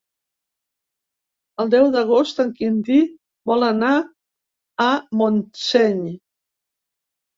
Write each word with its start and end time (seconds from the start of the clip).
El 1.63 1.69
deu 1.73 1.89
d'agost 1.97 2.41
en 2.45 2.49
Quintí 2.61 2.97
vol 3.51 3.67
anar 3.69 3.93
a 4.87 4.89
Montseny. 5.21 6.05